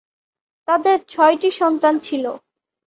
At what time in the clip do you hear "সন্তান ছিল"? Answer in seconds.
1.59-2.25